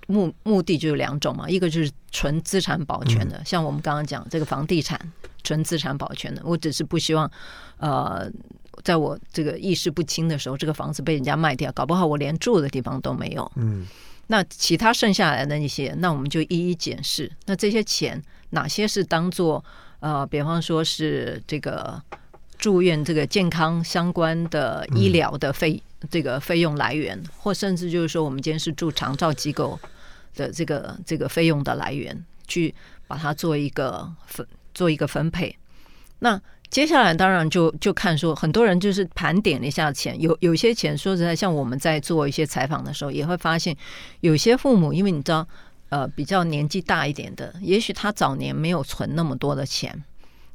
[0.07, 4.99] 目目的就有两种嘛，一个就是纯资产保全的，像我们刚刚讲这个房地产
[5.43, 7.31] 纯资产保全的，我只是不希望
[7.77, 8.29] 呃。
[8.85, 13.51] 在我这个意识不清的时候，这个房子被人家卖掉，搞不好我连住的地方都没有。
[13.55, 13.87] 嗯，
[14.27, 17.29] 那其他剩下来的那些，那我们就一一检视。
[17.47, 18.21] 那这些钱
[18.51, 19.65] 哪些是当做
[20.01, 21.99] 呃，比方说是这个
[22.59, 29.79] 住院这个健康相关的医疗的费、嗯、这个费用来源，或甚至就是说我们今天是住长照机构
[30.35, 32.71] 的这个这个费用的来源，去
[33.07, 34.45] 把它做一个分
[34.75, 35.57] 做一个分配。
[36.19, 36.39] 那
[36.75, 43.73] 接下来当然就就看说，很多人就是盘点了一下钱，有有些钱说实在，像我们在做一些采访的时候，也会发现
[44.19, 45.47] 有些父母，因为你知道，
[45.87, 50.03] 呃，比较年纪大一点的，也许他早年没有存那么多的钱，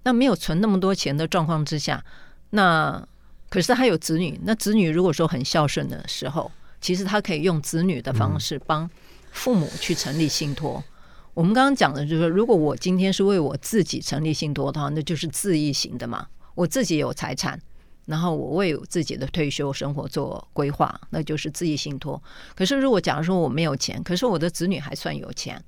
[0.02, 2.04] 那没有存那么多钱的状况之下，
[2.50, 3.02] 那
[3.48, 6.52] 可是他有子女，那子女如果说很孝顺的时候，
[6.82, 8.86] 其实他可以用子女的方式帮
[9.32, 10.84] 父母去成立信托。
[11.32, 16.26] 我们刚刚讲的就是说，如果我今天是为我自己成立信托的话，那就是自益型的嘛。
[16.54, 17.58] 我自己有财产，
[18.06, 22.20] 然后我为我自己的退休生活做规划，那就是自益信托。
[22.54, 25.62] 可是如果假如说我没有钱，可是我的子女还算有钱，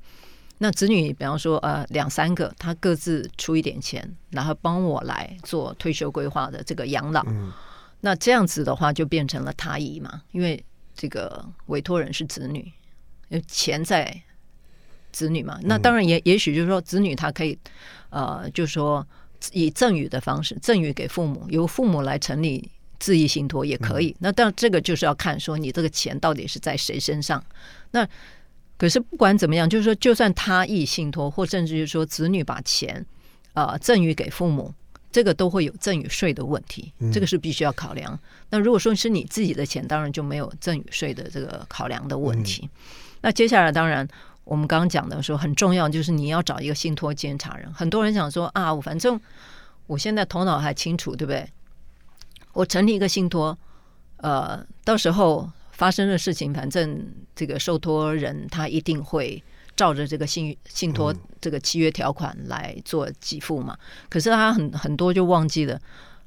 [0.59, 7.25] 那子女比方说呃两三个，他各自出一点钱，然后帮我来做退休规划的这个养老，
[8.01, 10.63] 那这样子的话就变成了他益嘛，因为
[10.95, 12.71] 这个委托人是子女，
[13.29, 14.23] 有钱在。
[15.13, 17.57] 子女嘛，那当然也也许就是说，子女他可以，
[18.11, 19.07] 呃，就是说
[19.53, 24.17] 以赠与的方式赠与给父母，由父母来成立自益信托也可以。
[24.21, 27.45] 那但这个就是要看说你这个钱到底是在谁身上。
[27.91, 28.09] 那
[28.79, 33.05] 可是不管怎么样，就是说，就算他意信托，或甚至就是说子女把钱
[33.53, 34.73] 呃赠与给父母，
[35.11, 38.19] 这个都会有赠与税的问题，这个是必须要考量。
[38.51, 42.69] 那如果说是你自己的钱，当然就没有赠与税的这个考量的问题。
[43.21, 44.09] 那接下来当然。
[44.45, 47.73] 我们刚刚讲的说很重要，就是你要找一个信托监察人。
[47.73, 49.19] 很多人想说啊，我反正
[49.87, 51.49] 我现在头脑还清楚，对不对？
[52.53, 53.57] 我成立一个信托，
[54.17, 59.43] 呃，到时候发生的事情，反正这个受托人他一定会
[59.77, 63.79] 照着这个信信托这个契约条款来做给付嘛。
[64.09, 65.81] 可是他很很多就忘记了，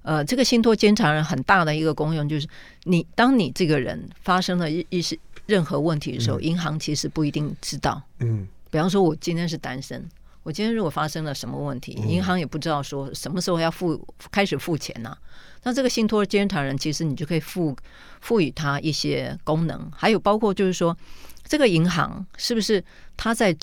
[0.03, 2.47] 呃，这个信托监察人很大的一个功用就是，
[2.85, 5.19] 你当你这个人发生了一一些。
[5.45, 8.01] 任何问题的时候，银行其实不一定知道。
[8.19, 10.03] 嗯，比方说，我今天是单身，
[10.43, 15.15] 我今天如果发生了什么问题，银行也不知道说什么时候要付开始付钱呢？
[15.63, 17.75] 那这个信托监察人，其实你就可以赋
[18.21, 20.95] 赋予他一些功能，还有包括就是说，
[21.43, 22.83] 这个银行是不是
[23.15, 23.55] 他在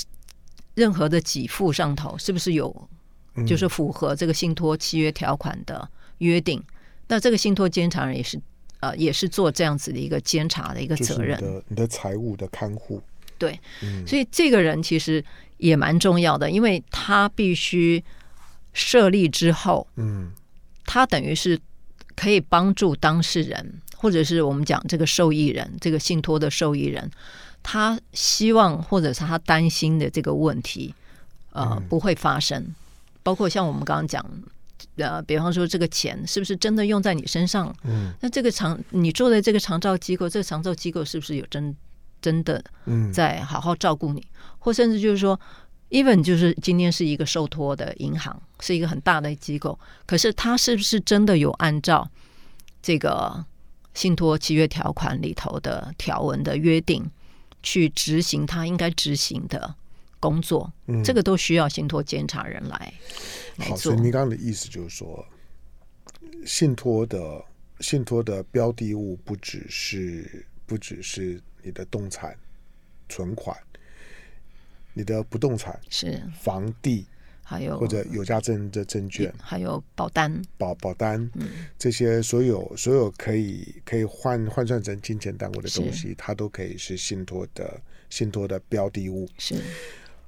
[0.74, 2.88] 任何的给付上头，是不是有
[3.46, 6.62] 就是符合这个信托契约条款的约定？
[7.08, 8.40] 那这个信托监察人也是。
[8.82, 11.38] 呃，也是做这样子的一个监察的一个责任。
[11.38, 13.00] 你的你的财务的看护，
[13.38, 15.24] 对，嗯，所以这个人其实
[15.58, 18.02] 也蛮重要的，因为他必须
[18.72, 20.32] 设立之后，嗯，
[20.84, 21.56] 他等于是
[22.16, 27.08] 可以帮助当事人，或者是我们讲这个受益人，这个信托的受益人，
[27.62, 30.92] 他希望或者是他担心的这个问题，
[31.52, 32.74] 呃，不会发生。
[33.22, 34.26] 包括像我们刚刚讲。
[34.96, 37.74] 呃，比方说这个钱是不是真的用在你身上？
[37.84, 41.74] 嗯，那这个长你做的这个长照机构，这个长照机构是不是有真
[42.20, 42.62] 真的
[43.12, 44.20] 在好好照顾你？
[44.20, 45.38] 嗯，或甚至就是说
[45.90, 52.08] ，even 就是今天是一个受托的银行，是一个很大的机构，可是他是不是真的有按照
[52.80, 53.44] 这个
[53.94, 57.04] 信托契约条款里头的条文的约定
[57.62, 59.74] 去执行他应该执行的
[60.22, 60.72] 工作？
[60.86, 62.94] 嗯，这个都需要信托监察人来。
[63.58, 65.26] 好，所以您刚刚的意思就是说，
[66.46, 67.44] 信托的
[67.80, 72.38] 信托的标的物不只是不只是你的动产
[73.08, 73.56] 存款。
[74.94, 77.06] 你的不动产是房地，
[77.42, 87.80] 还有或者有价证的证券，还有保单保保单，嗯，这些所有所有可以可以换换算成金钱单位的东西，它都可以是信托的
[88.10, 89.26] 信托的标的物。
[89.38, 89.54] 是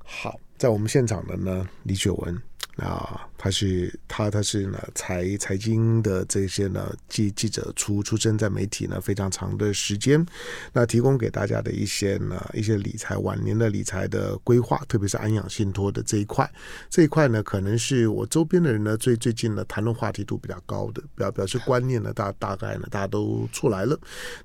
[0.05, 2.41] 好，在我们现场的呢，李雪文。
[2.77, 10.25] 啊，他是他他是呢财财经的这些呢记记者出出生在媒体呢非常长的时间，
[10.73, 16.51] 那提供给大家的一些呢一些理财晚年的理财的规划，特别是安养信托的这一块，
[16.91, 23.97] 这一块呢可能是我周边的人呢最最近呢谈论话题度比较高的，表表示观念呢大大概呢大家都出来了，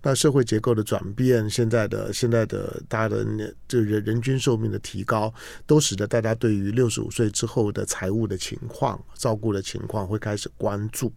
[0.03, 3.25] 那社会结构的转变，现在的现在的大家的
[3.67, 5.33] 这人人均寿命的提高，
[5.65, 11.11] 都使得大家对于六十五岁之后的财务的情况，照顾的情况会开始关注。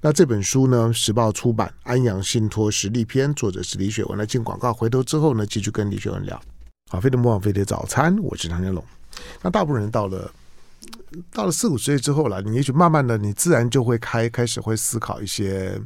[0.00, 4.16] 那这本书呢，时报出版《安阳信托实力篇》，作者是李雪文。
[4.18, 6.40] 来进广告，回头之后呢，继续跟李雪文聊。
[6.90, 8.82] 好，飞碟莫忘飞碟早餐，我是唐天龙。
[9.42, 10.32] 那大部分人到了
[11.32, 15.80] 到了四五十岁之后了，你也许慢慢的，你自然就会开开始会思考一些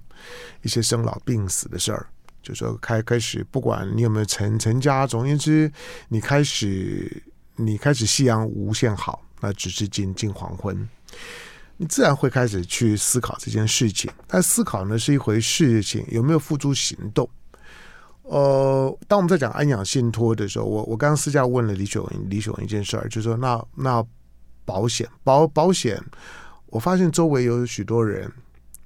[0.62, 2.06] 一些生老病死的事儿。
[2.42, 5.70] 就说开开始，不管你有没有成成家，总而言之，
[6.08, 7.22] 你开始
[7.56, 9.22] 你开始夕阳无限好。
[9.40, 10.88] 那只是近近黄昏，
[11.76, 14.10] 你自然会开始去思考这件事情。
[14.26, 17.28] 但思考呢是一回事情，有没有付诸行动？
[18.22, 24.04] 呃，当我们在讲安养信托的时候，我我刚刚私下问了李雪文，李雪文一件事儿，就是说那那
[24.64, 26.00] 保险保保险，
[26.66, 28.30] 我发现周围有许多人。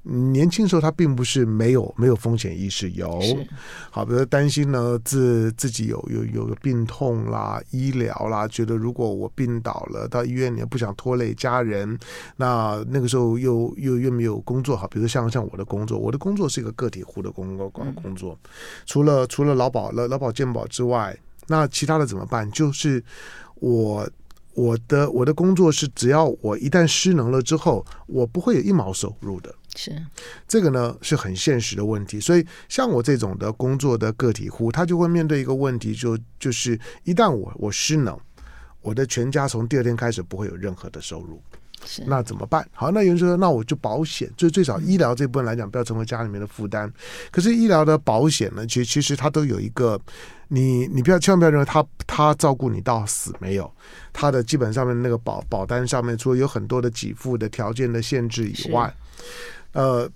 [0.07, 3.19] 年轻时候他并不是没有没有风险意识，有
[3.91, 11.99] 好，比如担心呢自自己有有有个病痛啦、医疗啦，觉得如果我病倒了到医院，里不想拖累家人，
[12.37, 18.39] 那那个时候又又又没有工作，好，比如像像我的工作，我的工作是一个个体户的工工工作，
[18.85, 22.51] 除了除了劳保劳劳保健保之外，那其他的怎么办？
[22.51, 23.03] 就是
[23.55, 24.07] 我。
[24.55, 29.55] 我的我的工作是，只要我一旦失能了之后，我不会有一毛收入的。
[29.77, 29.91] 是
[30.47, 32.21] 这个呢，是很现实的问题。
[32.21, 38.17] 所以，像我这种的工作的个体户，他就会面对一个问题，就就是一旦我我失能，
[38.81, 41.43] 我的全家从第二天开始不会有任何的收入。
[42.07, 42.67] 那怎么办？
[42.73, 46.93] 好，那有人说，那我就保险，最最少医疗这部分来讲，不要成为家里面的负担。
[47.31, 50.01] 可是医疗的保险呢，其实其实它都有一个，
[50.49, 53.71] 你你不要千万不要认为他他照顾你到死没有，
[54.13, 58.95] 他的基本上面那个保保单上面，除了有很多的给付的条件的限制以外，
[59.73, 60.09] 呃，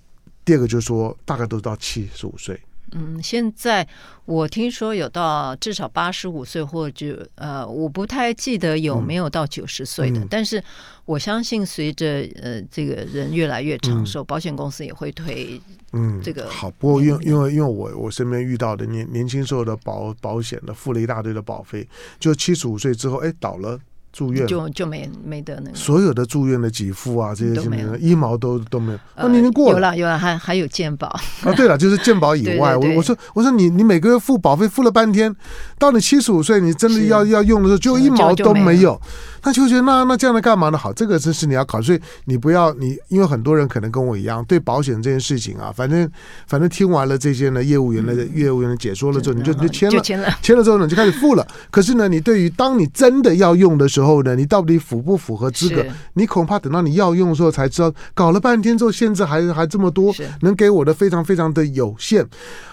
[0.45, 2.59] 第二个就是说，大概都到七十五岁。
[2.93, 3.87] 嗯，现在
[4.25, 10.21] 我听说有到至少八十五岁，或者呃，我不太记得有没有到九十岁的。
[10.21, 10.63] 嗯、但是
[11.05, 15.61] 我相信，随着呃这个人越来越长寿，嗯、保险公司也会推
[15.93, 16.51] 嗯这个嗯。
[16.51, 21.87] 好，不过因为因为因为我我身边遇到的年年轻时候的保保险的付了一大堆的保费，
[22.19, 23.79] 就七十五岁之后，哎倒了。
[24.19, 28.99] 住院就就没没得那个，所有的住院的给付啊，这些什么一毛都都没有。
[29.15, 31.53] 那、呃、你已经过了，有了有了，还还有健保啊？
[31.57, 35.33] 对了，就是健保以外，对对对，我我说我说你你每个月付保费付了半天，
[35.79, 39.01] 到你七十五岁，你真的要要用的时候，就一毛都没有。
[39.45, 40.77] 那就觉得那那这样的干嘛呢？
[40.77, 46.11] 好，这个真是你要考虑，所以你不要你，因为很多人可能跟我一样，对保险这件事情啊，反正
[46.49, 51.47] 反正听完了这些呢，业务员的、嗯、业务员的解说了之后，你就你就签了，签了，签了之后呢，你就开始付了。
[51.71, 55.85] 可是呢，你对于当你真的要用的时候呢，你到底符不符合资格？
[56.15, 62.27] 你恐怕等到你要用的时候才知道，搞了半天之后限制还还这么多，能给我的非常非常的有限。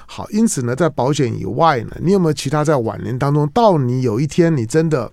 [0.06, 5.12] 好，因此呢，在保险以外呢，你有没有其他在晚年当中，到你有一天你真的？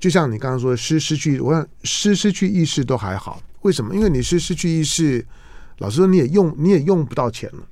[0.00, 3.94] 就像你刚刚说的失失去，我想失失去意识都还好，为什么？
[3.94, 5.24] 因为你是失去意识，
[5.78, 7.62] 老实说你也用你也用不到钱了，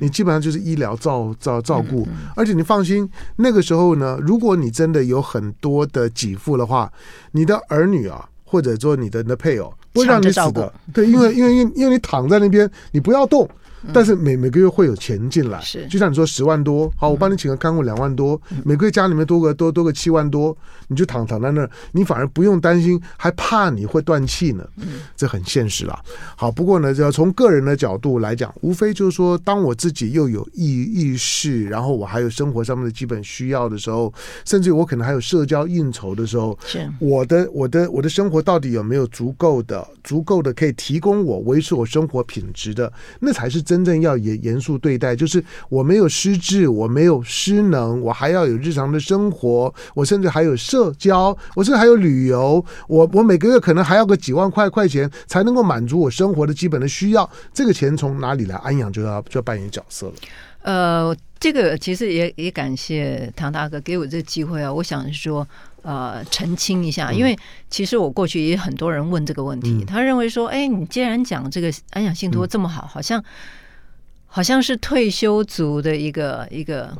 [0.00, 6.90] 你基本上就是医疗照照照顾，而且你放心，那个时候呢，如果你真的有很多的给付的话，
[7.32, 13.48] 你的儿女啊，或者说你的你的配偶不会让你死的，对，因为因为因为因为你躺在那边，你不要动。
[13.92, 15.86] 但是每每个月会有钱进来，是。
[15.88, 20.56] 就像你说十万多，好，我帮你请个看护两万多，每个月家里面多个多多个七万多，
[20.88, 24.66] 你就躺躺在那儿，你反而不用担心，还怕你会断气呢，
[25.16, 25.98] 这很现实啦。
[26.36, 34.12] 好，不过呢，就要从个人的角度来讲，无非就是说，当我自己又有意意识，然后我还有生活上面的基本需要的时候，
[34.44, 36.90] 甚至于我可能还有社交应酬的时候，是。
[37.00, 45.16] 我的我的我的生活到底有没有足够的足够的可以提供我维持我生活品质的，那才是真正要严严肃对待。
[45.16, 57.28] 就是我没有失智，我没有失能，我还要有日常的生活，我甚至还有社交，我甚至还有旅游，我我每个月可能还要个几万块块钱才能够满足我生活的基本的需要。
[57.54, 58.56] 这个钱从哪里来？
[58.56, 60.12] 安阳就要就要扮演角色了。
[60.62, 64.72] 呃，这个其实也也感谢唐大哥给我这个机会啊。
[64.72, 65.46] 我想说，
[65.82, 67.38] 呃，澄清一下，因为
[67.70, 73.22] 其实我过去也很多人问这个问题，嗯、他认为说，哎，你既然讲这个安养信托这么好，嗯、好像
[74.26, 76.96] 好像是退休族的一个一个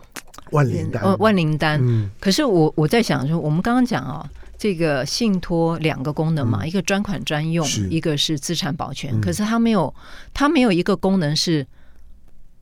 [0.53, 1.79] 万灵丹，万灵丹。
[1.83, 9.13] 嗯、可是我我在想说，我们刚刚讲啊，这个信托两个功能嘛，嗯、一个专款专用，一个是资产保全。
[9.19, 9.95] 嗯、可是它没有，
[10.33, 11.67] 它没有一个功能是。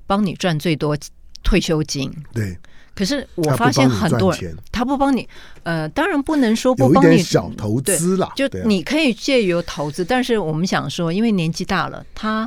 [0.06, 0.94] 帮你赚最多
[1.42, 2.54] 退休金，对。
[2.94, 5.26] 可是我发现很多人，他不帮你，
[5.62, 12.46] 呃，当然不能说不帮你小投资了，就你可以借由投资，但是我们想说，因为年纪大了，他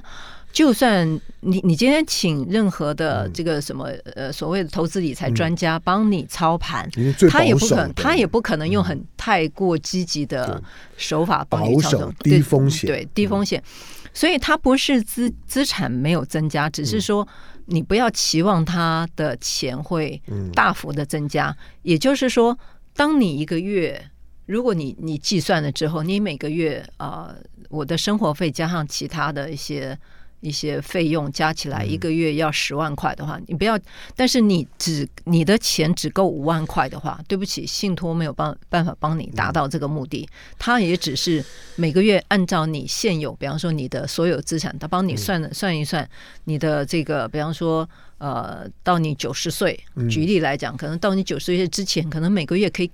[0.57, 1.07] 就算
[1.41, 6.89] 你你今天请任何的这个什么呃所谓的投资理财专家帮你操盘，
[7.29, 10.59] 他也不可能，他也不可能用很太过积极的
[10.95, 13.63] 手法帮你操作，低风险，对低风险。
[14.11, 17.27] 所以它不是资资产没有增加，只是说
[17.67, 20.19] 你不要期望他的钱会
[20.55, 21.55] 大幅的增加。
[21.83, 22.57] 也就是说，
[22.95, 24.09] 当你一个月，
[24.47, 27.31] 如果你你计算了之后，你每个月啊，
[27.69, 29.95] 我的生活费加上其他的一些。
[30.39, 33.77] 一些费用加起来一个月要十万块的话，你不要。
[34.15, 40.27] 但是你只你的钱只够五万块的话，对不起，信托没有办办法帮你达到这个目的。
[40.59, 41.43] 它也只是
[41.75, 46.07] 每个月按照你现有，比方说你的所有资产，他帮你算了算一算
[46.43, 47.87] 你的这个，比方说
[48.19, 49.79] 呃，到你九十岁，
[50.09, 52.91] 举例来讲，可能到你九十岁之前，可能每个月可以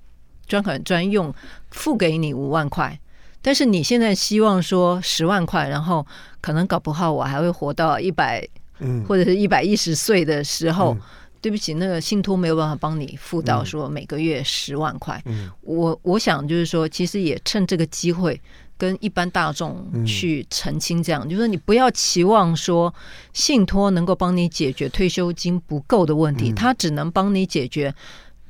[0.48, 1.34] 专款专用
[1.72, 2.98] 付给你五万块。
[3.44, 6.04] 但是你现在希望说十万块，然后
[6.40, 8.42] 可能搞不好我还会活到一百，
[8.80, 10.98] 嗯，或者是一百一十岁的时候，
[11.42, 15.22] 对不起，那个信托没有办法帮你付到说每个月十万块。
[15.62, 18.42] 我我想就是说，其实也趁这个机会
[18.78, 22.94] 跟一般大众去澄清，这样就是说你不要期望说
[23.34, 27.94] 信托能够帮你解决退休金不够的问题，它只能帮你解决。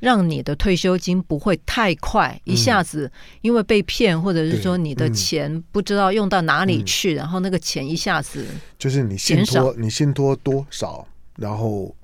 [0.04, 8.44] 让你的退休金不会太快一下子，因为被骗，或者是说你的钱不知道用到哪里去，然后那个钱一下子
[8.78, 11.96] 就是你信托你信托多少，然后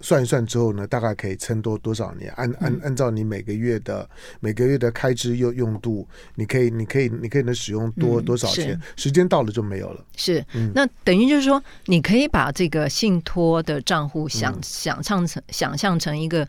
[0.00, 2.32] 算一算之后呢，大概可以撑多多少年？
[2.36, 6.06] 按按按照你每个月的每个月的开支用用度，
[6.36, 8.80] 你可以你可以你可以能使用多多少钱？
[8.94, 10.04] 时间到了就没有了。
[10.16, 10.44] 是，
[10.76, 16.46] 那等于就是说，你可以把这个信托的账户想想象成想象成一个。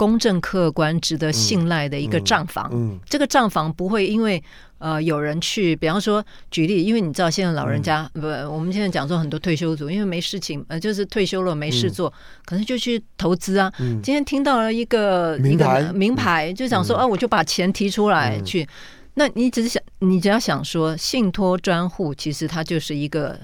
[0.00, 4.42] 公正、客观、值得信赖的一个账房，嗯嗯、这个账房不会因为
[4.78, 12.12] 呃有人去，比方说举例，因为你知道现在老人家、嗯、不，我们现在讲说很多退休族，因为没事情，呃，就是退休了没事做，嗯、
[12.46, 13.70] 可能就去投资啊。
[13.78, 18.62] 嗯、今天听到了一个名牌，一个名牌，就想说啊，我就把钱提出来去。
[18.62, 18.68] 嗯、
[19.12, 23.38] 那你只是想，你只要想说，信托专户其实它就是一个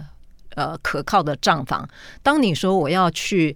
[0.54, 1.86] 呃可靠的账房。
[2.22, 3.54] 当你说我要去。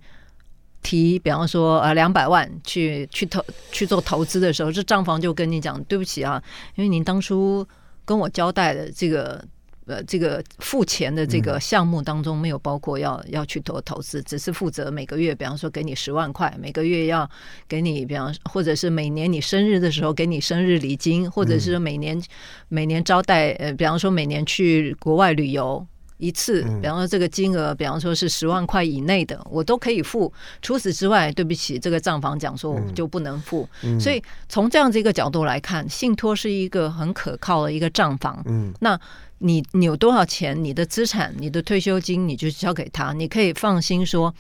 [0.83, 6.43] 提，比方说呃两百万去去投去做投资的时候，这账房就跟你讲，对不起啊，
[6.75, 7.67] 因为您当初
[8.05, 9.45] 跟我交代的这个
[9.87, 17.29] 呃这个付钱的这个项目当中没有包括要要去投投资，只是负责每个月，比方说给你十万块，每个月要
[17.69, 22.21] 给你，比方或者是每年你生日的时候给你生日礼金，或者是每年
[22.69, 25.87] 每年招待呃，比方说每年去国外旅游。
[26.21, 30.33] 一次，比方说这个金额，比方说是十万块以内的，我都可以付。
[30.63, 33.69] 除此之外，对不起，这个账房讲说我就不能付。
[33.99, 38.43] 所以从这样子一个角度来看，信托是一个很可靠的一个账房。
[38.47, 39.01] 嗯，那
[39.39, 44.35] 你你有多少钱，你的资产、你的退休金，你就交给他，你可以放心说，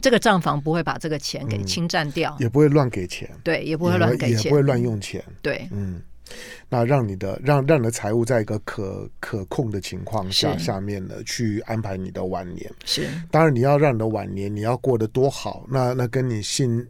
[0.00, 3.28] 这个账房不会把这个钱给侵占掉，也不会乱给钱。
[3.42, 5.22] 对，也不会乱给钱，也不会乱用钱。
[5.42, 6.00] 对，嗯。
[6.68, 12.70] 那让你的让让你的财务在一个可可控的情况下下面呢，去安排你的晚年。
[12.84, 16.86] 是，当然你要让你的晚年你要过得多好，那那跟你信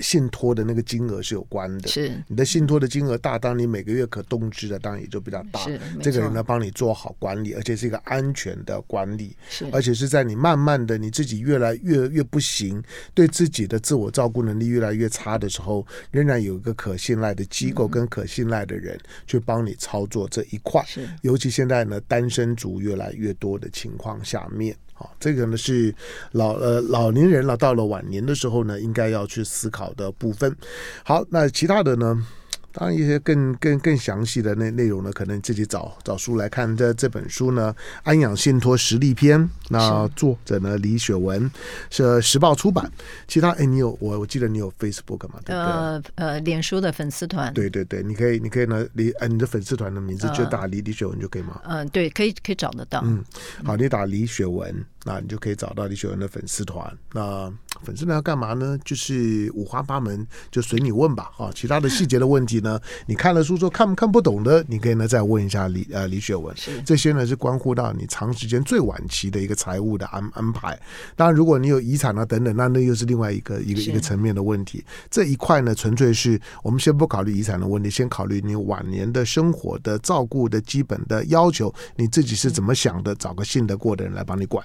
[0.00, 1.88] 信托的那个金额是有关的。
[1.88, 5.60] 是你的信托的金额大，当你每个月可动支的当然也就比较大。
[5.60, 12.82] 是这个人呢，帮你做好管理，而且是一个安全的管理，是而且是在你慢慢的你自己越来越越不行，
[13.14, 20.82] 对自己的自我照顾能力越来越差的时候，仍然有一个可信赖的机构跟可信赖的人去帮你操作这一块。
[20.86, 24.76] 是尤其现在呢，单身族越来越多的情况下面。
[24.94, 25.94] 好，这个呢是
[26.32, 30.54] 老呃老年人了，到了晚年的时候呢，应该要去思考的部分。
[31.02, 32.26] 好，那其他的呢？
[32.70, 36.76] 当然，一些更更更详细的内内容呢，可能自己找找书来看。
[36.76, 37.74] 这这本书呢，
[38.04, 41.50] 《安养信托实力篇》，那作者呢李雪文，
[41.90, 42.88] 是时报出版。
[43.26, 45.40] 其他，哎，你有我我记得你有 Facebook 嘛？
[45.44, 45.56] 对不对？
[45.56, 47.52] 呃呃，脸书的粉丝团。
[47.54, 51.60] 对对对，你可以你可以呢，李呃，你的粉丝团的名字就打李李雪文就可以吗？
[51.64, 53.00] 嗯、呃，对，可以可以找得到。
[53.04, 53.24] 嗯，
[53.64, 54.84] 好，你打李雪文。
[55.04, 56.96] 那你就可以找到李雪文的粉丝团。
[57.12, 58.78] 那粉丝团要干嘛呢？
[58.84, 61.30] 就是五花八门，就随你问吧。
[61.38, 66.54] 啊，其他的细节的问题呢， 你看了书之后看看不懂的，你可以呢再问一下李呃李雪文。
[66.84, 70.78] 这些呢是关乎到你长时间最晚期的一个财务的安安排。
[71.14, 74.84] 当然，如果你有遗产啊等等，那那又是另外一个一个一个层面的问题。
[75.10, 83.14] 这一块呢，纯粹是我们先不考虑遗产的问题，先考虑你晚年的生活的照顾的基本的要求，你自己是怎么想的？
[83.14, 84.64] 找个信得过的人来帮你管。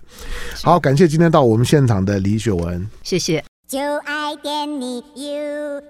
[0.63, 3.43] 好，感谢今天到我们现场的李雪文，谢谢。
[3.67, 5.81] 就爱点你 UFO